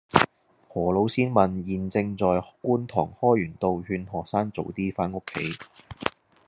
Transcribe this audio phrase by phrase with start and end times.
[0.73, 2.25] 何老師問現正在
[2.63, 5.59] 觀塘開源道勸學生早啲返屋企